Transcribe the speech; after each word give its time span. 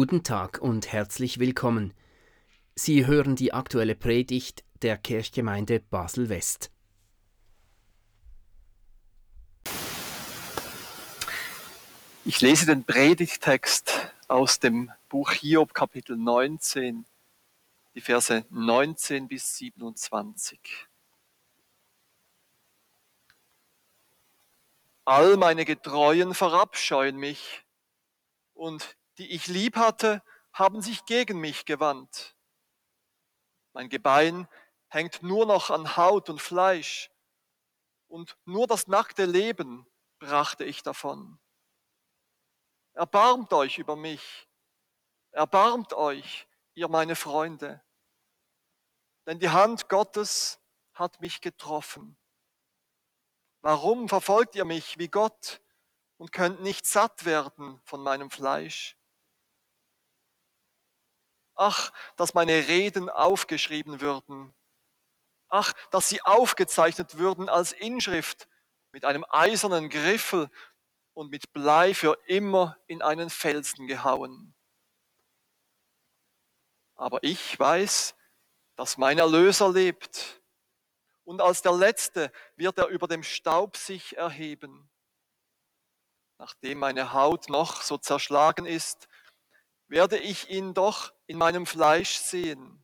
Guten 0.00 0.22
Tag 0.22 0.62
und 0.62 0.90
herzlich 0.90 1.40
willkommen. 1.40 1.92
Sie 2.74 3.06
hören 3.06 3.36
die 3.36 3.52
aktuelle 3.52 3.94
Predigt 3.94 4.64
der 4.80 4.96
Kirchgemeinde 4.96 5.78
Basel-West. 5.78 6.70
Ich 12.24 12.40
lese 12.40 12.64
den 12.64 12.84
Predigtext 12.84 14.14
aus 14.26 14.58
dem 14.58 14.90
Buch 15.10 15.32
Hiob 15.32 15.74
Kapitel 15.74 16.16
19, 16.16 17.04
die 17.94 18.00
Verse 18.00 18.46
19 18.48 19.28
bis 19.28 19.54
27. 19.58 20.88
All 25.04 25.36
meine 25.36 25.66
Getreuen 25.66 26.32
verabscheuen 26.32 27.18
mich 27.18 27.66
und 28.54 28.96
die 29.20 29.32
ich 29.32 29.48
lieb 29.48 29.76
hatte, 29.76 30.22
haben 30.50 30.80
sich 30.80 31.04
gegen 31.04 31.40
mich 31.40 31.66
gewandt. 31.66 32.34
Mein 33.74 33.90
Gebein 33.90 34.48
hängt 34.88 35.22
nur 35.22 35.44
noch 35.44 35.68
an 35.68 35.98
Haut 35.98 36.30
und 36.30 36.40
Fleisch 36.40 37.10
und 38.08 38.38
nur 38.46 38.66
das 38.66 38.86
nackte 38.86 39.26
Leben 39.26 39.86
brachte 40.20 40.64
ich 40.64 40.82
davon. 40.82 41.38
Erbarmt 42.94 43.52
euch 43.52 43.76
über 43.76 43.94
mich, 43.94 44.48
erbarmt 45.32 45.92
euch, 45.92 46.48
ihr 46.72 46.88
meine 46.88 47.14
Freunde, 47.14 47.84
denn 49.26 49.38
die 49.38 49.50
Hand 49.50 49.90
Gottes 49.90 50.62
hat 50.94 51.20
mich 51.20 51.42
getroffen. 51.42 52.16
Warum 53.60 54.08
verfolgt 54.08 54.54
ihr 54.54 54.64
mich 54.64 54.96
wie 54.96 55.08
Gott 55.08 55.60
und 56.16 56.32
könnt 56.32 56.62
nicht 56.62 56.86
satt 56.86 57.26
werden 57.26 57.82
von 57.84 58.02
meinem 58.02 58.30
Fleisch? 58.30 58.96
Ach, 61.62 61.92
dass 62.16 62.32
meine 62.32 62.68
Reden 62.68 63.10
aufgeschrieben 63.10 64.00
würden. 64.00 64.54
Ach, 65.50 65.74
dass 65.90 66.08
sie 66.08 66.22
aufgezeichnet 66.22 67.18
würden 67.18 67.50
als 67.50 67.72
Inschrift 67.72 68.48
mit 68.92 69.04
einem 69.04 69.26
eisernen 69.28 69.90
Griffel 69.90 70.48
und 71.12 71.30
mit 71.30 71.52
Blei 71.52 71.92
für 71.92 72.18
immer 72.24 72.78
in 72.86 73.02
einen 73.02 73.28
Felsen 73.28 73.86
gehauen. 73.86 74.54
Aber 76.94 77.22
ich 77.22 77.60
weiß, 77.60 78.14
dass 78.76 78.96
mein 78.96 79.18
Erlöser 79.18 79.70
lebt. 79.70 80.40
Und 81.24 81.42
als 81.42 81.60
der 81.60 81.72
Letzte 81.72 82.32
wird 82.56 82.78
er 82.78 82.86
über 82.86 83.06
dem 83.06 83.22
Staub 83.22 83.76
sich 83.76 84.16
erheben. 84.16 84.88
Nachdem 86.38 86.78
meine 86.78 87.12
Haut 87.12 87.50
noch 87.50 87.82
so 87.82 87.98
zerschlagen 87.98 88.64
ist, 88.64 89.08
werde 89.90 90.18
ich 90.18 90.48
ihn 90.48 90.72
doch 90.72 91.12
in 91.26 91.36
meinem 91.36 91.66
Fleisch 91.66 92.18
sehen. 92.18 92.82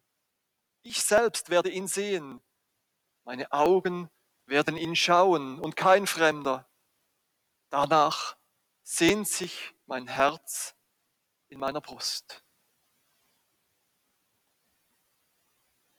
Ich 0.82 1.02
selbst 1.02 1.50
werde 1.50 1.70
ihn 1.70 1.86
sehen. 1.86 2.42
Meine 3.24 3.50
Augen 3.52 4.10
werden 4.46 4.76
ihn 4.76 4.96
schauen 4.96 5.60
und 5.60 5.76
kein 5.76 6.08
Fremder. 6.08 6.68
Danach 7.70 8.36
sehnt 8.82 9.28
sich 9.28 9.72
mein 9.86 10.08
Herz 10.08 10.74
in 11.48 11.60
meiner 11.60 11.80
Brust. 11.80 12.44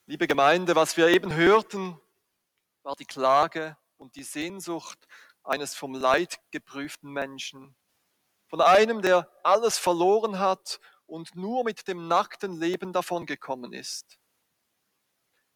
Liebe 0.07 0.27
Gemeinde, 0.27 0.75
was 0.75 0.97
wir 0.97 1.07
eben 1.07 1.33
hörten, 1.33 1.99
war 2.83 2.95
die 2.95 3.05
Klage 3.05 3.77
und 3.97 4.15
die 4.15 4.23
Sehnsucht 4.23 5.07
eines 5.43 5.73
vom 5.73 5.93
Leid 5.93 6.39
geprüften 6.51 7.11
Menschen. 7.11 7.75
Von 8.47 8.61
einem, 8.61 9.01
der 9.01 9.29
alles 9.43 9.77
verloren 9.77 10.39
hat 10.39 10.79
und 11.07 11.35
nur 11.35 11.63
mit 11.63 11.87
dem 11.87 12.07
nackten 12.07 12.59
Leben 12.59 12.93
davongekommen 12.93 13.73
ist. 13.73 14.19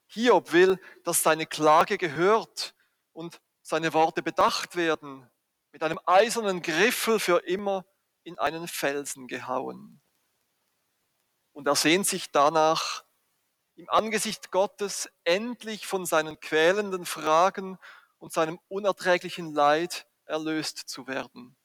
Hiob 0.08 0.52
will, 0.52 0.80
dass 1.04 1.24
seine 1.24 1.46
Klage 1.46 1.98
gehört 1.98 2.76
und 3.14 3.40
seine 3.62 3.94
Worte 3.94 4.24
bedacht 4.24 4.76
werden, 4.76 5.30
mit 5.72 5.84
einem 5.84 6.00
eisernen 6.06 6.62
Griffel 6.62 7.20
für 7.20 7.38
immer 7.46 7.86
in 8.24 8.38
einen 8.40 8.68
Felsen 8.68 9.28
gehauen. 9.28 10.02
Und 11.54 11.68
er 11.68 11.76
sehnt 11.76 12.08
sich 12.08 12.32
danach, 12.32 13.06
im 13.76 13.90
Angesicht 13.90 14.52
Gottes 14.52 15.10
endlich 15.24 15.88
von 15.88 16.06
seinen 16.06 16.40
quälenden 16.40 17.06
Fragen 17.06 17.78
und 18.20 18.34
seinem 18.34 18.60
unerträglichen 18.68 19.54
Leid 19.54 20.08
erlöst 20.26 20.78
zu 20.78 21.08
werden. 21.08 21.56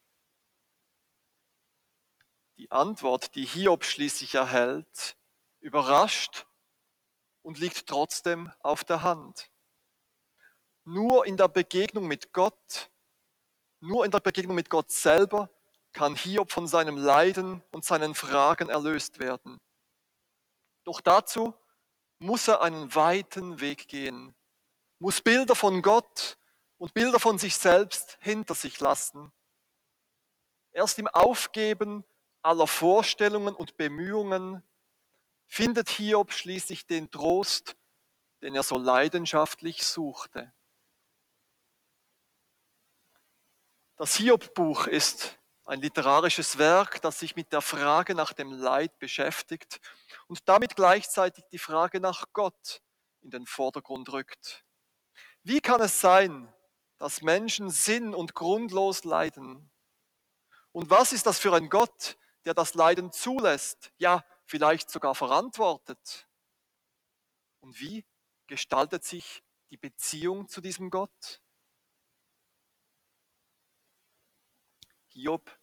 Die 2.58 2.70
Antwort, 2.70 3.34
die 3.34 3.44
Hiob 3.44 3.84
schließlich 3.84 4.34
erhält, 4.34 5.16
überrascht 5.60 6.46
und 7.42 7.58
liegt 7.58 7.86
trotzdem 7.86 8.50
auf 8.60 8.82
der 8.82 9.02
Hand. 9.02 9.50
Nur 10.84 11.26
in 11.26 11.36
der 11.36 11.48
Begegnung 11.48 12.06
mit 12.06 12.32
Gott, 12.32 12.90
nur 13.80 14.04
in 14.04 14.10
der 14.10 14.20
Begegnung 14.20 14.56
mit 14.56 14.70
Gott 14.70 14.90
selber 14.90 15.50
kann 15.92 16.14
Hiob 16.14 16.50
von 16.50 16.66
seinem 16.66 16.96
Leiden 16.96 17.62
und 17.72 17.84
seinen 17.84 18.14
Fragen 18.14 18.70
erlöst 18.70 19.18
werden. 19.18 19.58
Doch 20.84 21.00
dazu 21.00 21.54
muss 22.18 22.48
er 22.48 22.62
einen 22.62 22.94
weiten 22.94 23.60
Weg 23.60 23.88
gehen, 23.88 24.34
muss 24.98 25.20
Bilder 25.20 25.54
von 25.54 25.82
Gott 25.82 26.38
und 26.78 26.94
Bilder 26.94 27.20
von 27.20 27.38
sich 27.38 27.56
selbst 27.56 28.16
hinter 28.20 28.54
sich 28.54 28.80
lassen. 28.80 29.30
Erst 30.72 30.98
im 30.98 31.08
Aufgeben 31.08 32.04
aller 32.46 32.68
Vorstellungen 32.68 33.54
und 33.54 33.76
Bemühungen 33.76 34.62
findet 35.46 35.88
Hiob 35.88 36.32
schließlich 36.32 36.86
den 36.86 37.10
Trost, 37.10 37.76
den 38.40 38.54
er 38.54 38.62
so 38.62 38.78
leidenschaftlich 38.78 39.82
suchte. 39.84 40.52
Das 43.96 44.14
Hiob-Buch 44.14 44.86
ist 44.86 45.38
ein 45.64 45.80
literarisches 45.80 46.58
Werk, 46.58 47.02
das 47.02 47.18
sich 47.18 47.34
mit 47.34 47.52
der 47.52 47.62
Frage 47.62 48.14
nach 48.14 48.32
dem 48.32 48.52
Leid 48.52 48.96
beschäftigt 49.00 49.80
und 50.28 50.48
damit 50.48 50.76
gleichzeitig 50.76 51.44
die 51.50 51.58
Frage 51.58 51.98
nach 51.98 52.26
Gott 52.32 52.80
in 53.22 53.30
den 53.30 53.46
Vordergrund 53.46 54.12
rückt. 54.12 54.64
Wie 55.42 55.60
kann 55.60 55.80
es 55.80 56.00
sein, 56.00 56.52
dass 56.98 57.22
Menschen 57.22 57.70
sinn- 57.70 58.14
und 58.14 58.34
grundlos 58.34 59.02
leiden? 59.02 59.68
Und 60.70 60.90
was 60.90 61.12
ist 61.12 61.26
das 61.26 61.40
für 61.40 61.52
ein 61.54 61.68
Gott, 61.70 62.16
der 62.46 62.54
das 62.54 62.74
Leiden 62.74 63.12
zulässt, 63.12 63.92
ja 63.98 64.24
vielleicht 64.44 64.88
sogar 64.88 65.14
verantwortet. 65.14 66.28
Und 67.60 67.80
wie 67.80 68.06
gestaltet 68.46 69.04
sich 69.04 69.42
die 69.70 69.76
Beziehung 69.76 70.48
zu 70.48 70.60
diesem 70.60 70.90
Gott? 70.90 71.42
Hiob 75.08 75.58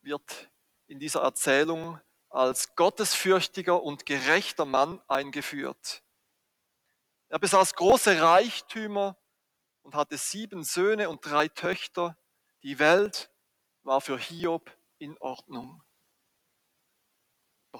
wird 0.00 0.50
in 0.86 0.98
dieser 0.98 1.20
Erzählung 1.20 2.00
als 2.30 2.74
gottesfürchtiger 2.76 3.82
und 3.82 4.06
gerechter 4.06 4.64
Mann 4.64 5.02
eingeführt. 5.08 6.02
Er 7.28 7.38
besaß 7.38 7.74
große 7.74 8.22
Reichtümer 8.22 9.18
und 9.82 9.94
hatte 9.94 10.16
sieben 10.16 10.64
Söhne 10.64 11.10
und 11.10 11.26
drei 11.26 11.48
Töchter. 11.48 12.16
Die 12.62 12.78
Welt 12.78 13.30
war 13.82 14.00
für 14.00 14.18
Hiob 14.18 14.74
in 14.98 15.18
Ordnung. 15.18 15.82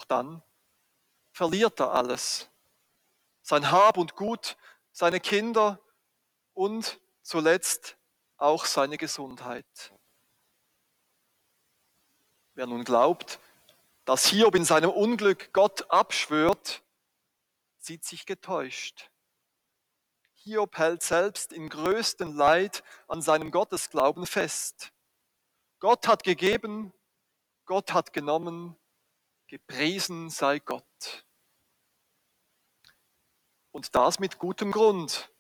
Doch 0.02 0.08
dann 0.08 0.42
verliert 1.30 1.78
er 1.78 1.92
alles. 1.92 2.50
Sein 3.40 3.70
Hab 3.70 3.96
und 3.96 4.16
Gut, 4.16 4.56
seine 4.90 5.20
Kinder 5.20 5.80
und 6.54 7.00
zuletzt 7.22 7.96
auch 8.36 8.66
seine 8.66 8.98
Gesundheit. 8.98 9.92
Wer 12.54 12.66
nun 12.66 12.82
glaubt, 12.82 13.38
dass 14.04 14.26
Hiob 14.26 14.56
in 14.56 14.64
seinem 14.64 14.90
Unglück 14.90 15.52
Gott 15.52 15.88
abschwört, 15.88 16.82
sieht 17.78 18.04
sich 18.04 18.26
getäuscht. 18.26 19.08
Hiob 20.34 20.78
hält 20.78 21.04
selbst 21.04 21.52
im 21.52 21.68
größten 21.68 22.34
Leid 22.34 22.82
an 23.06 23.22
seinem 23.22 23.52
Gottesglauben 23.52 24.26
fest. 24.26 24.92
Gott 25.78 26.08
hat 26.08 26.24
gegeben, 26.24 26.92
Gott 27.66 27.92
hat 27.92 28.12
genommen, 28.12 28.76
Gepriesen 29.52 30.30
sei 30.30 30.60
Gott. 30.60 31.26
Und 33.70 33.94
das 33.94 34.18
mit 34.18 34.38
gutem 34.38 34.72
Grund. 34.72 35.30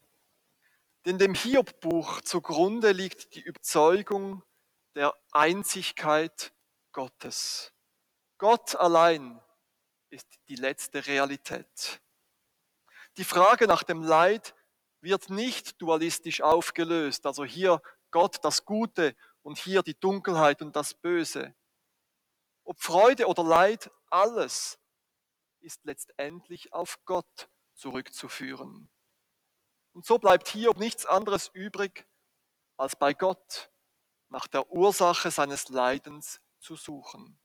Denn 1.06 1.16
dem 1.16 1.32
Hiob-Buch 1.32 2.20
zugrunde 2.20 2.92
liegt 2.92 3.34
die 3.34 3.40
Überzeugung 3.40 4.42
der 4.94 5.16
Einzigkeit 5.30 6.52
Gottes. 6.92 7.72
Gott 8.36 8.76
allein 8.76 9.40
ist 10.10 10.26
die 10.48 10.56
letzte 10.56 11.06
Realität. 11.06 12.02
Die 13.16 13.24
Frage 13.24 13.66
nach 13.66 13.82
dem 13.82 14.02
Leid 14.02 14.54
wird 15.00 15.30
nicht 15.30 15.80
dualistisch 15.80 16.42
aufgelöst, 16.42 17.24
also 17.24 17.46
hier 17.46 17.80
Gott 18.10 18.44
das 18.44 18.66
Gute 18.66 19.16
und 19.40 19.56
hier 19.56 19.82
die 19.82 19.98
Dunkelheit 19.98 20.60
und 20.60 20.76
das 20.76 20.92
Böse. 20.92 21.54
Ob 22.64 22.78
Freude 22.78 23.26
oder 23.26 23.42
Leid, 23.42 23.90
alles 24.12 24.78
ist 25.60 25.84
letztendlich 25.84 26.72
auf 26.72 26.98
Gott 27.04 27.48
zurückzuführen. 27.74 28.90
Und 29.92 30.04
so 30.04 30.18
bleibt 30.18 30.48
Hiob 30.48 30.78
nichts 30.78 31.06
anderes 31.06 31.48
übrig, 31.48 32.06
als 32.76 32.96
bei 32.96 33.14
Gott 33.14 33.70
nach 34.28 34.46
der 34.46 34.70
Ursache 34.70 35.30
seines 35.30 35.68
Leidens 35.68 36.40
zu 36.58 36.76
suchen. 36.76 37.38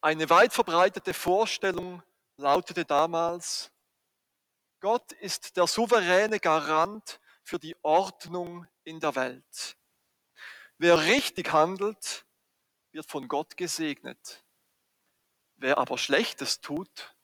Eine 0.00 0.30
weit 0.30 0.52
verbreitete 0.52 1.12
Vorstellung 1.12 2.02
lautete 2.36 2.84
damals, 2.84 3.72
Gott 4.80 5.10
ist 5.12 5.56
der 5.56 5.66
souveräne 5.66 6.38
Garant 6.38 7.20
für 7.42 7.58
die 7.58 7.76
Ordnung 7.82 8.68
in 8.84 9.00
der 9.00 9.16
Welt. 9.16 9.76
Wer 10.78 11.00
richtig 11.00 11.52
handelt, 11.52 12.27
wird 12.92 13.06
von 13.06 13.28
Gott 13.28 13.56
gesegnet. 13.56 14.44
Wer 15.56 15.78
aber 15.78 15.98
Schlechtes 15.98 16.60
tut, 16.60 17.16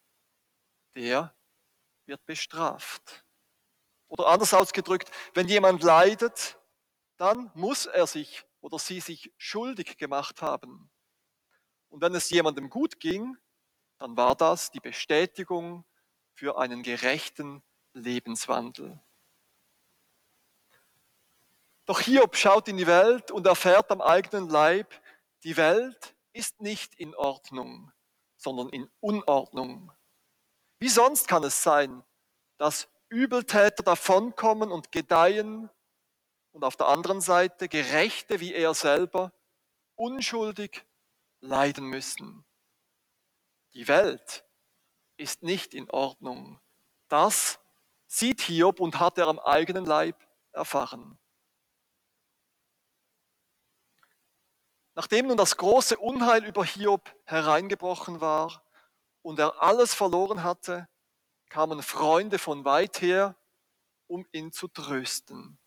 der 0.95 1.35
wird 2.07 2.25
bestraft. 2.27 3.25
Oder 4.09 4.27
anders 4.27 4.55
ausgedrückt, 4.55 5.11
wenn 5.35 5.49
jemand 5.49 5.83
leidet, 5.83 6.59
dann 7.17 7.51
muss 7.55 7.87
er 7.87 8.07
sich 8.07 8.45
oder 8.61 8.79
sie 8.79 9.01
sich 9.01 9.33
schuldig 9.37 9.99
gemacht 9.99 10.43
haben. 10.43 10.91
Und 11.89 12.01
wenn 12.01 12.15
es 12.15 12.31
jemandem 12.31 12.71
gut 12.71 12.99
ging, 12.99 13.37
dann 13.99 14.17
war 14.17 14.35
das 14.35 14.71
die 14.71 14.81
Bestätigung 14.81 15.85
für 16.33 16.59
einen 16.59 16.83
gerechten 16.83 17.63
Lebenswandel. 17.93 19.01
Doch 21.87 22.01
Hiob 22.01 22.37
schaut 22.37 22.69
in 22.69 22.79
die 22.79 22.87
Welt 22.87 23.31
und 23.31 23.47
erfährt 23.47 23.91
am 23.91 24.01
eigenen 24.01 24.49
Leib, 24.49 24.95
die 25.45 25.57
Welt 25.57 26.17
ist 26.33 26.61
nicht 26.61 26.95
in 26.95 27.15
Ordnung, 27.15 27.93
sondern 28.37 28.71
in 28.71 28.91
Unordnung. 29.01 29.93
Wie 30.79 30.89
sonst 30.89 31.29
kann 31.29 31.45
es 31.45 31.63
sein, 31.63 32.03
dass 32.57 32.89
Übeltäter 33.09 33.83
davonkommen 33.83 34.73
und 34.73 34.91
gedeihen 34.91 35.71
und 36.53 36.65
auf 36.65 36.77
der 36.77 36.89
anderen 36.89 37.21
Seite 37.21 37.69
Gerechte 37.69 38.41
wie 38.41 38.55
er 38.55 38.75
selber 38.75 39.33
unschuldig 39.97 40.85
leiden 41.41 41.87
müssen. 41.87 42.45
Die 43.75 43.87
Welt 43.87 44.45
ist 45.17 45.43
nicht 45.43 45.75
in 45.75 45.91
Ordnung. 45.91 46.61
Das 47.09 47.61
sieht 48.07 48.41
Hiob 48.41 48.81
und 48.81 48.99
hat 48.99 49.19
er 49.19 49.29
am 49.29 49.39
eigenen 49.39 49.85
Leib 49.85 50.27
erfahren. 50.53 51.19
Nachdem 54.95 55.27
nun 55.27 55.37
das 55.37 55.57
große 55.57 55.99
Unheil 55.99 56.45
über 56.45 56.65
Hiob 56.65 57.15
hereingebrochen 57.25 58.21
war 58.21 58.65
und 59.23 59.39
er 59.39 59.61
alles 59.63 59.93
verloren 59.93 60.45
hatte, 60.45 60.89
kamen 61.49 61.83
Freunde 61.83 62.39
von 62.39 62.65
weit 62.65 63.01
her, 63.01 63.37
um 64.07 64.27
ihn 64.33 64.53
zu 64.53 64.69
trösten. 64.69 65.59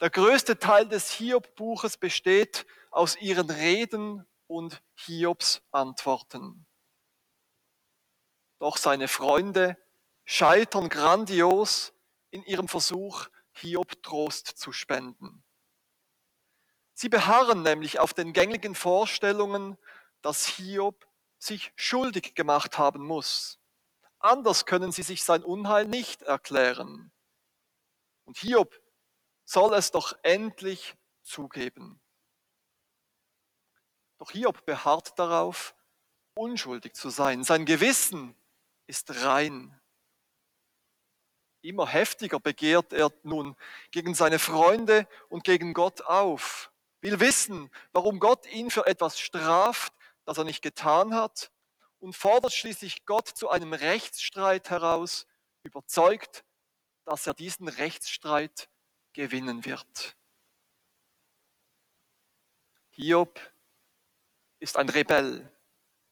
Der 0.00 0.10
größte 0.10 0.58
Teil 0.58 0.88
des 0.88 1.10
Hiob-Buches 1.12 1.96
besteht 1.96 2.66
aus 2.90 3.16
ihren 3.16 3.48
Reden 3.48 4.26
und 4.46 4.82
Hiobs 4.94 5.62
Antworten. 5.70 6.66
Doch 8.58 8.76
seine 8.76 9.08
Freunde 9.08 9.78
scheitern 10.24 10.88
grandios 10.88 11.94
in 12.30 12.42
ihrem 12.44 12.68
Versuch, 12.68 13.28
Hiob 13.52 14.02
Trost 14.02 14.46
zu 14.46 14.72
spenden. 14.72 15.44
Sie 16.94 17.08
beharren 17.08 17.62
nämlich 17.62 17.98
auf 17.98 18.14
den 18.14 18.32
gängigen 18.32 18.74
Vorstellungen, 18.74 19.78
dass 20.20 20.46
Hiob 20.46 21.06
sich 21.38 21.72
schuldig 21.76 22.34
gemacht 22.34 22.78
haben 22.78 23.04
muss. 23.04 23.58
Anders 24.18 24.66
können 24.66 24.92
sie 24.92 25.02
sich 25.02 25.24
sein 25.24 25.42
Unheil 25.42 25.86
nicht 25.86 26.22
erklären. 26.22 27.10
Und 28.24 28.38
Hiob 28.38 28.80
soll 29.44 29.74
es 29.74 29.90
doch 29.90 30.16
endlich 30.22 30.96
zugeben. 31.22 32.00
Doch 34.18 34.30
Hiob 34.30 34.64
beharrt 34.64 35.18
darauf, 35.18 35.74
unschuldig 36.34 36.94
zu 36.94 37.10
sein. 37.10 37.42
Sein 37.42 37.66
Gewissen 37.66 38.36
ist 38.86 39.24
rein. 39.24 39.80
Immer 41.62 41.86
heftiger 41.86 42.40
begehrt 42.40 42.92
er 42.92 43.12
nun 43.22 43.56
gegen 43.90 44.14
seine 44.14 44.38
Freunde 44.38 45.08
und 45.28 45.44
gegen 45.44 45.74
Gott 45.74 46.02
auf, 46.02 46.71
will 47.02 47.20
wissen, 47.20 47.70
warum 47.92 48.20
Gott 48.20 48.46
ihn 48.46 48.70
für 48.70 48.86
etwas 48.86 49.18
straft, 49.18 49.92
das 50.24 50.38
er 50.38 50.44
nicht 50.44 50.62
getan 50.62 51.14
hat 51.14 51.50
und 51.98 52.14
fordert 52.14 52.52
schließlich 52.52 53.04
Gott 53.04 53.28
zu 53.28 53.50
einem 53.50 53.74
Rechtsstreit 53.74 54.70
heraus, 54.70 55.26
überzeugt, 55.62 56.44
dass 57.04 57.26
er 57.26 57.34
diesen 57.34 57.68
Rechtsstreit 57.68 58.68
gewinnen 59.12 59.64
wird. 59.64 60.16
Hiob 62.90 63.40
ist 64.60 64.76
ein 64.76 64.88
Rebell, 64.88 65.50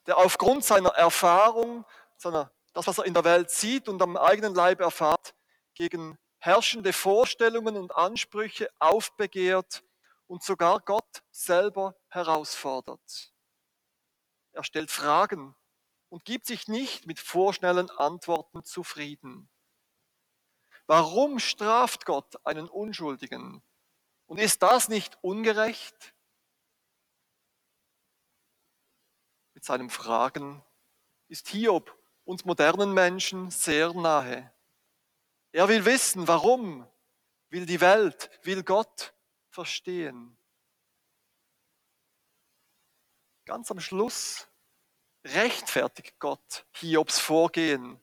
der 0.07 0.19
aufgrund 0.19 0.65
seiner 0.65 0.91
Erfahrung, 0.91 1.85
seiner, 2.17 2.53
das, 2.73 2.87
was 2.87 2.99
er 2.99 3.05
in 3.05 3.15
der 3.15 3.25
Welt 3.25 3.51
sieht 3.51 3.89
und 3.89 4.03
am 4.03 4.17
eigenen 4.17 4.55
Leib 4.55 4.81
erfahrt, 4.81 5.35
gegen 5.75 6.19
herrschende 6.39 6.93
Vorstellungen 6.93 7.77
und 7.77 7.95
Ansprüche 7.95 8.71
aufbegehrt 8.79 9.85
und 10.31 10.45
sogar 10.45 10.79
Gott 10.79 11.25
selber 11.33 11.97
herausfordert. 12.07 13.33
Er 14.53 14.63
stellt 14.63 14.93
Fragen 14.93 15.57
und 16.09 16.25
gibt 16.25 16.47
sich 16.47 16.69
nicht 16.69 17.05
mit 17.05 17.19
vorschnellen 17.19 17.91
Antworten 17.91 18.63
zufrieden. 18.63 19.51
Warum 20.87 21.41
straft 21.41 22.07
Gott 22.07 22.47
einen 22.47 22.69
Unschuldigen? 22.69 23.61
Und 24.27 24.39
ist 24.39 24.63
das 24.63 24.89
nicht 24.89 25.19
ungerecht? 25.21 26.15
Mit 29.55 29.65
seinem 29.65 29.91
Fragen 29.91 30.65
ist 31.27 31.49
Hiob 31.49 31.93
uns 32.23 32.45
modernen 32.45 32.95
Menschen 32.95 33.51
sehr 33.51 33.93
nahe. 33.95 34.55
Er 35.51 35.69
will 35.69 35.85
wissen, 35.85 36.29
warum, 36.29 36.87
will 37.49 37.67
die 37.67 37.81
Welt, 37.81 38.31
will 38.45 38.63
Gott 38.63 39.13
verstehen. 39.51 40.37
Ganz 43.45 43.71
am 43.71 43.81
Schluss 43.81 44.49
rechtfertigt 45.25 46.19
Gott 46.19 46.67
Hiobs 46.73 47.19
Vorgehen 47.19 48.01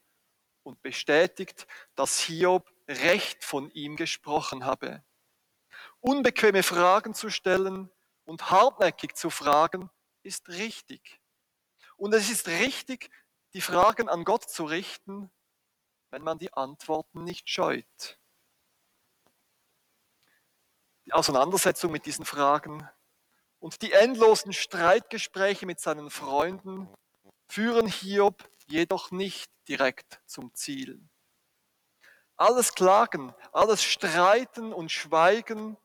und 0.64 0.82
bestätigt, 0.82 1.68
dass 1.96 2.20
Hiob 2.20 2.72
Recht 2.90 3.44
von 3.44 3.70
ihm 3.72 3.96
gesprochen 3.96 4.66
habe. 4.66 5.04
Unbequeme 6.00 6.64
Fragen 6.64 7.14
zu 7.14 7.30
stellen 7.30 7.90
und 8.26 8.50
hartnäckig 8.50 9.16
zu 9.16 9.30
fragen, 9.30 9.90
ist 10.24 10.48
richtig. 10.50 11.20
Und 11.98 12.14
es 12.14 12.30
ist 12.30 12.48
richtig, 12.48 13.10
die 13.54 13.62
Fragen 13.62 14.08
an 14.08 14.24
Gott 14.24 14.50
zu 14.50 14.66
richten, 14.66 15.32
wenn 16.12 16.22
man 16.22 16.38
die 16.38 16.54
Antworten 16.54 17.24
nicht 17.24 17.50
scheut. 17.50 18.20
Die 21.08 21.14
Auseinandersetzung 21.14 21.94
mit 21.94 22.06
diesen 22.06 22.26
Fragen 22.26 22.86
und 23.60 23.82
die 23.82 23.94
endlosen 23.94 24.52
Streitgespräche 24.52 25.66
mit 25.66 25.80
seinen 25.80 26.10
Freunden 26.10 26.94
führen 27.48 27.88
Hiob 27.88 28.44
jedoch 28.66 29.12
nicht 29.12 29.50
direkt 29.70 30.20
zum 30.26 30.54
Ziel. 30.54 31.02
Alles 32.36 32.74
Klagen, 32.74 33.34
alles 33.54 33.84
Streiten 33.84 34.74
und 34.74 34.92
Schweigen 34.92 35.78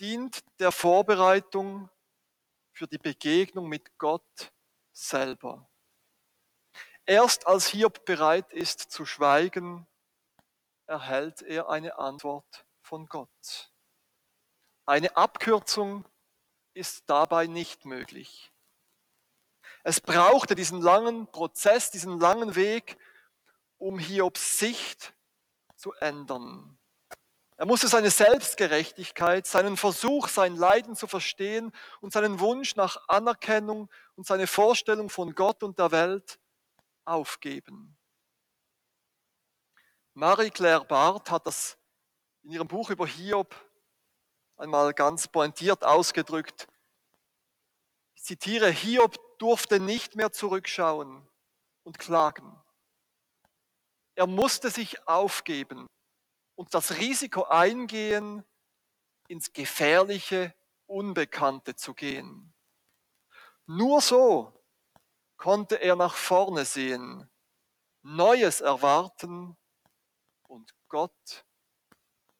dient 0.00 0.40
der 0.58 0.72
Vorbereitung 0.72 1.88
für 2.72 2.88
die 2.88 2.98
Begegnung 2.98 3.68
mit 3.68 3.96
Gott 3.96 4.52
selber. 4.92 5.70
Erst 7.06 7.46
als 7.46 7.68
Hiob 7.68 8.04
bereit 8.04 8.52
ist 8.52 8.90
zu 8.90 9.06
schweigen, 9.06 9.86
erhält 10.86 11.42
er 11.42 11.68
eine 11.68 11.96
Antwort 11.96 12.66
von 12.80 13.06
Gott. 13.06 13.71
Eine 14.84 15.16
Abkürzung 15.16 16.04
ist 16.74 17.04
dabei 17.06 17.46
nicht 17.46 17.84
möglich. 17.84 18.52
Es 19.84 20.00
brauchte 20.00 20.54
diesen 20.54 20.80
langen 20.80 21.26
Prozess, 21.26 21.90
diesen 21.90 22.18
langen 22.20 22.54
Weg, 22.54 22.98
um 23.78 23.98
Hiobs 23.98 24.58
Sicht 24.58 25.14
zu 25.76 25.92
ändern. 25.94 26.78
Er 27.56 27.66
musste 27.66 27.86
seine 27.86 28.10
Selbstgerechtigkeit, 28.10 29.46
seinen 29.46 29.76
Versuch, 29.76 30.28
sein 30.28 30.56
Leiden 30.56 30.96
zu 30.96 31.06
verstehen 31.06 31.72
und 32.00 32.12
seinen 32.12 32.40
Wunsch 32.40 32.74
nach 32.74 32.96
Anerkennung 33.08 33.88
und 34.16 34.26
seine 34.26 34.46
Vorstellung 34.46 35.10
von 35.10 35.34
Gott 35.34 35.62
und 35.62 35.78
der 35.78 35.92
Welt 35.92 36.40
aufgeben. 37.04 37.96
Marie-Claire 40.14 40.84
Barth 40.84 41.30
hat 41.30 41.46
das 41.46 41.78
in 42.42 42.50
ihrem 42.50 42.68
Buch 42.68 42.90
über 42.90 43.06
Hiob 43.06 43.54
einmal 44.62 44.94
ganz 44.94 45.26
pointiert 45.26 45.84
ausgedrückt. 45.84 46.68
zitiere, 48.14 48.70
Hiob 48.70 49.18
durfte 49.38 49.80
nicht 49.80 50.14
mehr 50.14 50.30
zurückschauen 50.30 51.28
und 51.82 51.98
klagen. 51.98 52.62
Er 54.14 54.28
musste 54.28 54.70
sich 54.70 55.08
aufgeben 55.08 55.88
und 56.54 56.72
das 56.74 56.98
Risiko 56.98 57.42
eingehen, 57.42 58.44
ins 59.26 59.52
gefährliche 59.52 60.54
Unbekannte 60.86 61.74
zu 61.74 61.92
gehen. 61.92 62.54
Nur 63.66 64.00
so 64.00 64.52
konnte 65.36 65.80
er 65.80 65.96
nach 65.96 66.14
vorne 66.14 66.64
sehen, 66.64 67.28
Neues 68.02 68.60
erwarten 68.60 69.56
und 70.42 70.72
Gott 70.88 71.44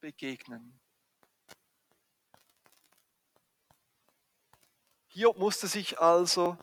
begegnen. 0.01 0.82
Hiob 5.15 5.37
musste 5.37 5.67
sich 5.67 5.99
also 6.01 6.57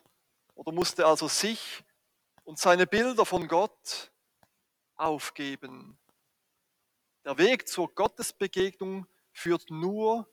oder 0.56 0.72
musste 0.72 1.06
also 1.06 1.28
sich 1.28 1.84
und 2.42 2.58
seine 2.58 2.84
Bilder 2.84 3.24
von 3.24 3.46
Gott 3.46 4.10
aufgeben. 4.96 5.96
Der 7.24 7.38
Weg 7.38 7.68
zur 7.68 7.94
Gottesbegegnung 7.94 9.06
führt 9.32 9.70
nur 9.70 10.28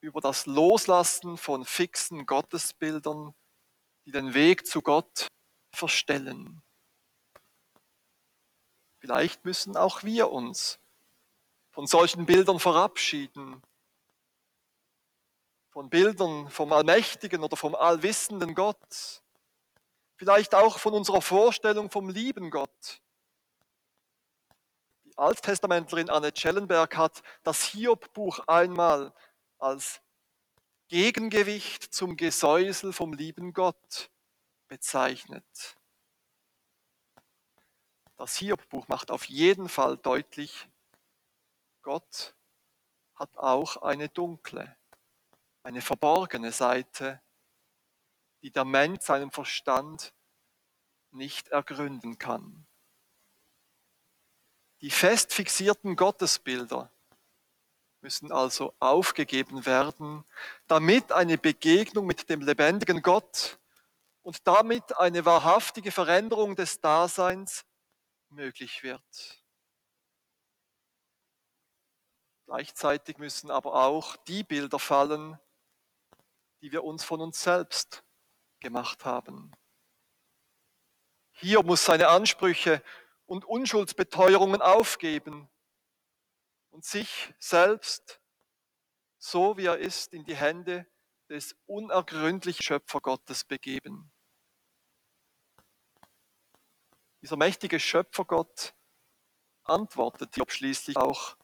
über 0.00 0.20
das 0.20 0.46
Loslassen 0.46 1.36
von 1.36 1.64
fixen 1.64 2.26
Gottesbildern, 2.26 3.32
die 4.06 4.10
den 4.10 4.34
Weg 4.34 4.66
zu 4.66 4.82
Gott 4.82 5.28
verstellen. 5.70 6.62
Vielleicht 8.98 9.44
müssen 9.44 9.76
auch 9.76 10.02
wir 10.02 10.32
uns 10.32 10.80
von 11.70 11.86
solchen 11.86 12.26
Bildern 12.26 12.58
verabschieden, 12.58 13.62
von 15.72 15.88
Bildern 15.88 16.50
vom 16.50 16.70
allmächtigen 16.70 17.42
oder 17.42 17.56
vom 17.56 17.74
allwissenden 17.74 18.54
Gott, 18.54 19.22
vielleicht 20.16 20.54
auch 20.54 20.78
von 20.78 20.92
unserer 20.92 21.22
Vorstellung 21.22 21.90
vom 21.90 22.10
lieben 22.10 22.50
Gott. 22.50 23.00
Die 25.04 25.16
Alttestamentlerin 25.16 26.10
Anne 26.10 26.30
Schellenberg 26.34 26.94
hat 26.96 27.22
das 27.42 27.64
Hiob-Buch 27.64 28.40
einmal 28.46 29.14
als 29.58 30.02
Gegengewicht 30.88 31.84
zum 31.94 32.18
Gesäusel 32.18 32.92
vom 32.92 33.14
lieben 33.14 33.54
Gott 33.54 34.10
bezeichnet. 34.68 35.78
Das 38.18 38.36
Hiob-Buch 38.36 38.88
macht 38.88 39.10
auf 39.10 39.24
jeden 39.24 39.70
Fall 39.70 39.96
deutlich, 39.96 40.68
Gott 41.80 42.34
hat 43.14 43.36
auch 43.38 43.78
eine 43.78 44.10
dunkle, 44.10 44.76
eine 45.62 45.80
verborgene 45.80 46.52
Seite, 46.52 47.20
die 48.42 48.50
der 48.50 48.64
Mensch 48.64 49.04
seinem 49.04 49.30
Verstand 49.30 50.12
nicht 51.10 51.48
ergründen 51.48 52.18
kann. 52.18 52.66
Die 54.80 54.90
fest 54.90 55.32
fixierten 55.32 55.94
Gottesbilder 55.94 56.90
müssen 58.00 58.32
also 58.32 58.74
aufgegeben 58.80 59.64
werden, 59.64 60.24
damit 60.66 61.12
eine 61.12 61.38
Begegnung 61.38 62.04
mit 62.04 62.28
dem 62.28 62.40
lebendigen 62.40 63.00
Gott 63.00 63.60
und 64.22 64.44
damit 64.46 64.98
eine 64.98 65.24
wahrhaftige 65.24 65.92
Veränderung 65.92 66.56
des 66.56 66.80
Daseins 66.80 67.64
möglich 68.28 68.82
wird. 68.82 69.44
Gleichzeitig 72.46 73.18
müssen 73.18 73.50
aber 73.50 73.74
auch 73.74 74.16
die 74.16 74.42
Bilder 74.42 74.80
fallen, 74.80 75.38
die 76.62 76.72
wir 76.72 76.84
uns 76.84 77.04
von 77.04 77.20
uns 77.20 77.42
selbst 77.42 78.04
gemacht 78.60 79.04
haben. 79.04 79.52
Hier 81.32 81.62
muss 81.62 81.84
seine 81.84 82.08
Ansprüche 82.08 82.82
und 83.26 83.44
Unschuldsbeteuerungen 83.44 84.62
aufgeben 84.62 85.50
und 86.70 86.84
sich 86.84 87.34
selbst, 87.38 88.20
so 89.18 89.56
wie 89.56 89.66
er 89.66 89.78
ist, 89.78 90.12
in 90.12 90.24
die 90.24 90.36
Hände 90.36 90.86
des 91.28 91.56
unergründlichen 91.66 92.62
Schöpfergottes 92.62 93.44
begeben. 93.44 94.12
Dieser 97.22 97.36
mächtige 97.36 97.80
Schöpfergott 97.80 98.74
antwortet 99.64 100.36
Job 100.36 100.52
schließlich 100.52 100.96
auch 100.96 101.36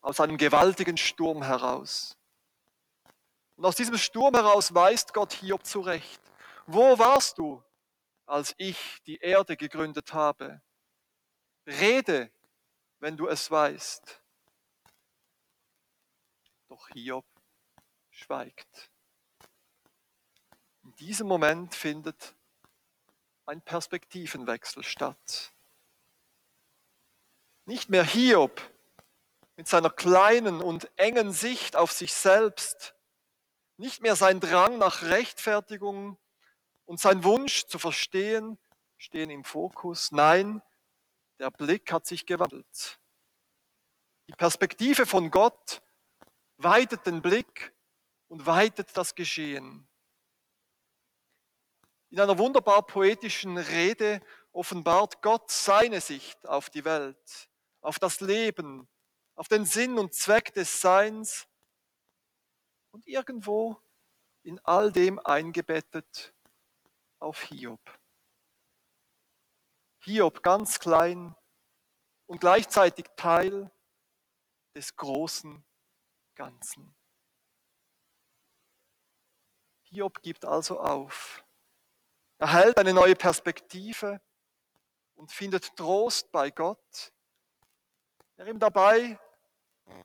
aus 0.00 0.18
einem 0.20 0.36
gewaltigen 0.36 0.96
Sturm 0.96 1.42
heraus. 1.42 2.16
Und 3.56 3.64
aus 3.64 3.76
diesem 3.76 3.98
Sturm 3.98 4.34
heraus 4.34 4.74
weist 4.74 5.12
Gott 5.12 5.32
Hiob 5.34 5.64
zurecht. 5.64 6.20
Wo 6.66 6.98
warst 6.98 7.38
du, 7.38 7.62
als 8.26 8.54
ich 8.56 9.02
die 9.04 9.18
Erde 9.18 9.56
gegründet 9.56 10.12
habe? 10.12 10.62
Rede, 11.66 12.30
wenn 12.98 13.16
du 13.16 13.28
es 13.28 13.50
weißt. 13.50 14.22
Doch 16.68 16.88
Hiob 16.88 17.26
schweigt. 18.10 18.90
In 20.84 20.94
diesem 20.96 21.26
Moment 21.26 21.74
findet 21.74 22.34
ein 23.46 23.60
Perspektivenwechsel 23.60 24.82
statt. 24.82 25.52
Nicht 27.64 27.90
mehr 27.90 28.04
Hiob 28.04 28.60
mit 29.56 29.68
seiner 29.68 29.90
kleinen 29.90 30.60
und 30.60 30.90
engen 30.96 31.32
Sicht 31.32 31.76
auf 31.76 31.92
sich 31.92 32.12
selbst, 32.12 32.94
nicht 33.76 34.02
mehr 34.02 34.16
sein 34.16 34.40
Drang 34.40 34.78
nach 34.78 35.02
Rechtfertigung 35.02 36.18
und 36.84 37.00
sein 37.00 37.24
Wunsch 37.24 37.66
zu 37.66 37.78
verstehen 37.78 38.58
stehen 39.02 39.30
im 39.30 39.44
Fokus. 39.44 40.12
Nein, 40.12 40.62
der 41.38 41.50
Blick 41.50 41.92
hat 41.92 42.06
sich 42.06 42.24
gewandelt. 42.24 43.00
Die 44.28 44.32
Perspektive 44.32 45.06
von 45.06 45.30
Gott 45.30 45.82
weitet 46.56 47.06
den 47.06 47.20
Blick 47.20 47.74
und 48.28 48.46
weitet 48.46 48.96
das 48.96 49.14
Geschehen. 49.14 49.88
In 52.10 52.20
einer 52.20 52.38
wunderbar 52.38 52.86
poetischen 52.86 53.58
Rede 53.58 54.20
offenbart 54.52 55.22
Gott 55.22 55.50
seine 55.50 56.00
Sicht 56.00 56.46
auf 56.46 56.70
die 56.70 56.84
Welt, 56.84 57.48
auf 57.80 57.98
das 57.98 58.20
Leben, 58.20 58.86
auf 59.34 59.48
den 59.48 59.64
Sinn 59.64 59.98
und 59.98 60.14
Zweck 60.14 60.52
des 60.54 60.80
Seins 60.80 61.48
und 62.92 63.06
irgendwo 63.06 63.80
in 64.42 64.58
all 64.60 64.92
dem 64.92 65.18
eingebettet 65.18 66.34
auf 67.18 67.42
Hiob. 67.42 67.80
Hiob 70.00 70.42
ganz 70.42 70.78
klein 70.78 71.34
und 72.26 72.40
gleichzeitig 72.40 73.06
Teil 73.16 73.70
des 74.74 74.96
großen 74.96 75.64
Ganzen. 76.34 76.94
Hiob 79.82 80.22
gibt 80.22 80.44
also 80.44 80.80
auf, 80.80 81.44
erhält 82.38 82.78
eine 82.78 82.94
neue 82.94 83.14
Perspektive 83.14 84.20
und 85.14 85.30
findet 85.30 85.76
Trost 85.76 86.32
bei 86.32 86.50
Gott, 86.50 87.12
der 88.38 88.46
ihm 88.48 88.58
dabei 88.58 89.18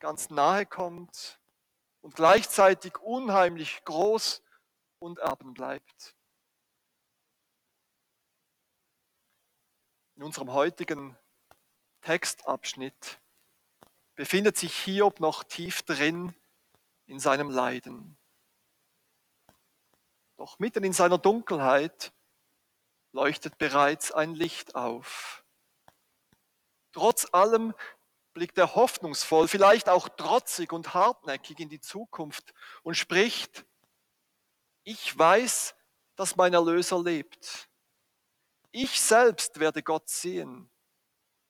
ganz 0.00 0.30
nahe 0.30 0.66
kommt 0.66 1.37
und 2.08 2.14
gleichzeitig 2.14 2.96
unheimlich 3.00 3.84
groß 3.84 4.42
und 4.98 5.18
erben 5.18 5.52
bleibt. 5.52 6.16
In 10.16 10.22
unserem 10.22 10.54
heutigen 10.54 11.18
Textabschnitt 12.00 13.20
befindet 14.14 14.56
sich 14.56 14.74
Hiob 14.74 15.20
noch 15.20 15.44
tief 15.44 15.82
drin 15.82 16.34
in 17.04 17.20
seinem 17.20 17.50
Leiden. 17.50 18.16
Doch 20.38 20.58
mitten 20.58 20.84
in 20.84 20.94
seiner 20.94 21.18
Dunkelheit 21.18 22.14
leuchtet 23.12 23.58
bereits 23.58 24.12
ein 24.12 24.34
Licht 24.34 24.74
auf. 24.74 25.44
Trotz 26.92 27.28
allem 27.34 27.74
blickt 28.38 28.56
er 28.56 28.76
hoffnungsvoll, 28.76 29.48
vielleicht 29.48 29.88
auch 29.88 30.08
trotzig 30.08 30.72
und 30.72 30.94
hartnäckig 30.94 31.58
in 31.58 31.68
die 31.68 31.80
Zukunft 31.80 32.54
und 32.84 32.94
spricht, 32.94 33.66
ich 34.84 35.18
weiß, 35.18 35.74
dass 36.14 36.36
mein 36.36 36.54
Erlöser 36.54 37.02
lebt. 37.02 37.68
Ich 38.70 39.00
selbst 39.00 39.58
werde 39.58 39.82
Gott 39.82 40.08
sehen. 40.08 40.70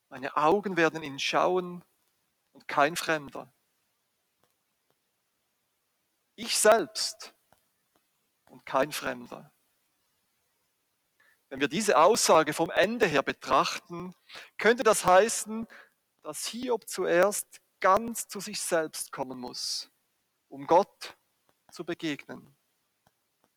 Meine 0.09 0.35
Augen 0.39 0.79
werden 0.79 1.03
ihn 1.03 1.19
schauen 1.19 1.85
und 2.53 2.67
kein 2.67 2.97
Fremder. 2.97 3.53
Ich 6.37 6.59
selbst 6.59 7.35
und 8.47 8.65
kein 8.65 8.93
Fremder. 8.93 9.53
Wenn 11.51 11.61
wir 11.61 11.69
diese 11.69 11.99
Aussage 11.99 12.55
vom 12.55 12.71
Ende 12.71 13.05
her 13.05 13.23
betrachten, 13.23 14.15
könnte 14.57 14.85
das 14.85 15.05
heißen, 15.05 15.69
dass 16.29 16.45
Hiob 16.45 16.87
zuerst 16.87 17.63
ganz 17.81 18.29
zu 18.29 18.39
sich 18.39 18.61
selbst 18.61 19.13
kommen 19.13 19.39
muss, 19.41 19.91
um 20.51 20.67
Gott 20.67 21.17
zu 21.73 21.87
begegnen. 21.87 22.55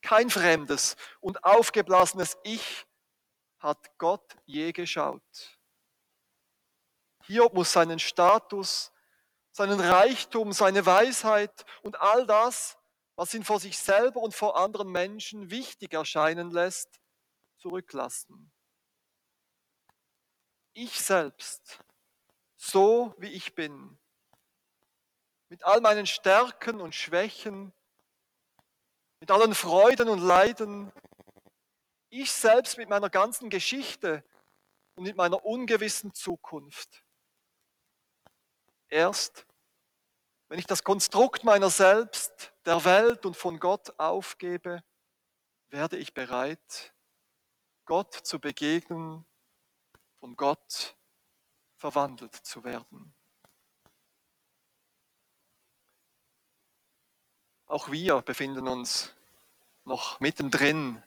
kein 0.02 0.30
fremdes 0.30 0.96
und 1.20 1.44
aufgeblasenes 1.44 2.38
Ich 2.44 2.88
hat 3.60 3.98
Gott 3.98 4.38
je 4.46 4.72
geschaut. 4.72 5.60
Hiob 7.26 7.54
muss 7.54 7.74
seinen 7.74 8.00
Status, 8.00 8.94
seinen 9.52 9.82
Reichtum, 9.82 10.54
seine 10.54 10.86
Weisheit 10.86 11.66
und 11.84 12.00
all 12.00 12.26
das, 12.26 12.78
was 13.18 13.34
ihn 13.34 13.44
vor 13.44 13.60
sich 13.60 13.78
selber 13.78 14.22
und 14.22 14.34
vor 14.34 14.56
anderen 14.56 14.90
Menschen 14.90 15.52
wichtig 15.52 15.94
erscheinen 15.94 16.52
lässt, 16.52 17.02
zurücklassen. 17.58 18.50
Ich 20.74 21.02
selbst, 21.02 21.84
so 22.62 23.16
wie 23.18 23.30
ich 23.30 23.56
bin, 23.56 23.98
mit 25.50 25.64
all 25.64 25.82
meinen 25.82 26.06
Stärken 26.06 26.80
und 26.80 26.94
Schwächen, 26.94 27.74
mit 29.20 29.32
allen 29.32 29.56
Freuden 29.56 30.08
und 30.08 30.20
Leiden, 30.20 30.92
ich 32.10 32.32
selbst 32.32 32.78
mit 32.78 32.88
meiner 32.88 33.10
ganzen 33.10 33.50
Geschichte 33.50 34.24
und 34.96 35.06
mit 35.06 35.16
meiner 35.16 35.44
ungewissen 35.44 36.14
Zukunft. 36.14 37.04
Erst 38.90 39.48
wenn 40.48 40.60
ich 40.60 40.68
das 40.68 40.84
Konstrukt 40.84 41.44
meiner 41.44 41.70
selbst, 41.70 42.54
der 42.66 42.84
Welt 42.86 43.26
und 43.26 43.38
von 43.38 43.58
Gott 43.60 43.98
aufgebe, 43.98 44.84
werde 45.70 45.98
ich 45.98 46.14
bereit, 46.14 46.94
Gott 47.86 48.14
zu 48.14 48.40
begegnen, 48.40 49.26
von 50.20 50.36
Gott 50.36 50.96
verwandelt 51.82 52.36
zu 52.36 52.64
werden. 52.64 53.12
Auch 57.66 57.90
wir 57.90 58.22
befinden 58.22 58.68
uns 58.68 59.16
noch 59.84 60.20
mittendrin 60.20 61.02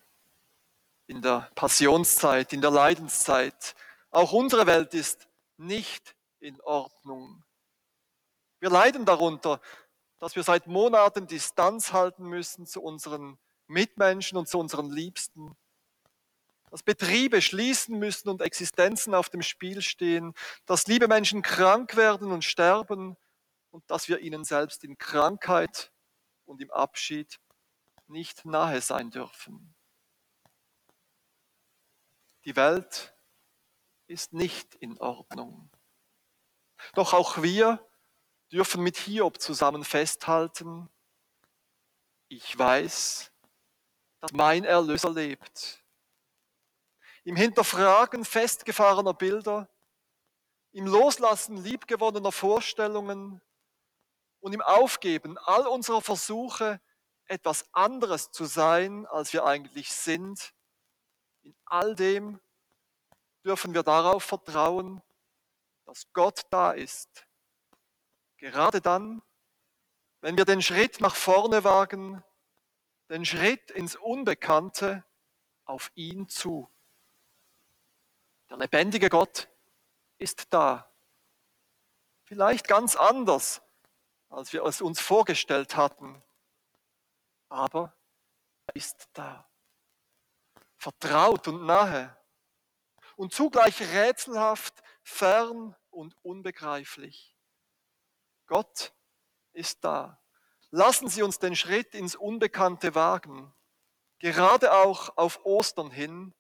in 1.07 1.23
der 1.23 1.49
Passionszeit, 1.55 2.53
in 2.53 2.61
der 2.61 2.73
Leidenszeit. 2.73 3.77
Auch 4.11 4.33
unsere 4.33 4.67
Welt 4.67 4.95
ist 4.95 5.29
nicht 5.59 6.17
in 6.41 6.61
Ordnung. 6.63 7.45
Wir 8.59 8.71
leiden 8.71 9.05
darunter, 9.05 9.61
dass 10.19 10.35
wir 10.35 10.43
seit 10.43 10.67
Monaten 10.67 11.29
Distanz 11.29 11.93
halten 11.93 12.25
müssen 12.25 12.67
zu 12.67 12.83
unseren 12.83 13.39
Mitmenschen 13.69 14.37
und 14.37 14.49
zu 14.49 14.59
unseren 14.59 14.91
Liebsten. 14.91 15.57
Dass 16.75 16.83
Betriebe 16.83 17.41
schließen 17.41 18.01
müssen 18.01 18.29
und 18.29 18.43
Existenzen 18.43 19.15
auf 19.15 19.31
dem 19.31 19.43
Spiel 19.43 19.81
stehen. 19.81 20.35
Dass 20.67 20.89
liebe 20.89 21.07
Menschen 21.07 21.41
krank 21.41 21.95
werden 21.95 22.33
und 22.33 22.45
sterben 22.45 23.17
und 23.71 23.89
dass 23.89 24.09
wir 24.09 24.19
ihnen 24.19 24.43
selbst 24.43 24.83
in 24.83 24.99
Krankheit 24.99 25.93
und 26.47 26.61
im 26.61 26.73
Abschied 26.73 27.39
nicht 28.09 28.45
nahe 28.45 28.81
sein 28.81 29.13
dürfen. 29.13 29.77
Die 32.45 32.57
Welt 32.57 33.15
ist 34.09 34.33
nicht 34.33 34.75
in 34.75 34.99
Ordnung. 34.99 35.71
Doch 36.95 37.13
auch 37.13 37.41
wir 37.41 37.89
dürfen 38.51 38.83
mit 38.83 38.97
Hiob 38.97 39.41
zusammen 39.41 39.85
festhalten, 39.85 40.89
ich 42.27 42.59
weiß, 42.59 43.31
dass 44.19 44.33
mein 44.33 44.65
Erlöser 44.65 45.13
lebt. 45.13 45.84
Im 47.25 47.37
Hinterfragen 47.37 48.25
festgefahrener 48.25 49.15
Bilder, 49.15 49.69
im 50.73 50.87
Loslassen 50.87 51.57
liebgewonnener 51.57 52.33
Vorstellungen 52.33 53.41
und 54.41 54.53
im 54.53 54.61
Aufgeben 54.61 55.39
all 55.39 55.67
unserer 55.67 56.03
Versuche, 56.03 56.81
etwas 57.27 57.73
anderes 57.73 58.31
zu 58.31 58.45
sein, 58.45 59.07
als 59.07 59.33
wir 59.33 59.45
eigentlich 59.47 59.91
sind, 59.93 60.55
in 61.43 61.57
all 61.65 61.95
dem 61.95 62.41
dürfen 63.45 63.75
wir 63.75 63.83
darauf 63.83 64.25
vertrauen, 64.25 65.03
dass 65.87 66.11
Gott 66.13 66.43
da 66.51 66.73
ist. 66.73 67.27
Gerade 68.39 68.81
dann, 68.81 69.23
wenn 70.21 70.37
wir 70.37 70.45
den 70.45 70.63
Schritt 70.63 71.01
nach 71.01 71.15
vorne 71.15 71.65
wagen, 71.65 72.23
den 73.11 73.25
Schritt 73.25 73.71
ins 73.71 73.97
Unbekannte 73.97 75.05
auf 75.65 75.93
ihn 75.95 76.29
zu. 76.29 76.74
Der 78.51 78.59
lebendige 78.59 79.09
Gott 79.09 79.49
ist 80.19 80.53
da. 80.53 80.91
Vielleicht 82.25 82.67
ganz 82.67 82.97
anders, 82.97 83.63
als 84.29 84.53
wir 84.53 84.65
es 84.65 84.81
uns 84.81 85.01
vorgestellt 85.01 85.77
hatten. 85.77 86.23
Aber 87.49 87.95
er 88.67 88.77
ist 88.77 89.09
da. 89.13 89.49
Vertraut 90.77 91.49
und 91.49 91.65
nahe. 91.65 92.17
Und 93.17 93.33
zugleich 93.33 93.81
rätselhaft, 93.81 94.83
fern 95.03 95.77
und 95.91 96.17
unbegreiflich. 96.23 97.37
Gott 98.47 98.93
ist 99.53 99.85
da. 99.85 100.21
Lassen 100.71 101.09
Sie 101.09 101.23
uns 101.23 101.39
den 101.39 101.55
Schritt 101.55 101.95
ins 101.95 102.17
Unbekannte 102.17 102.95
wagen, 102.95 103.55
gerade 104.19 104.73
auch 104.73 105.17
auf 105.17 105.45
Ostern 105.45 105.91
hin 105.91 106.35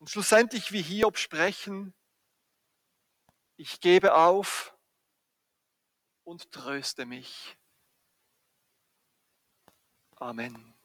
und 0.00 0.08
schlussendlich 0.08 0.72
wie 0.72 0.82
Hiob 0.82 1.18
sprechen, 1.18 1.94
ich 3.56 3.80
gebe 3.80 4.14
auf 4.14 4.74
und 6.24 6.50
tröste 6.50 7.04
mich. 7.04 7.56
Amen. 10.16 10.79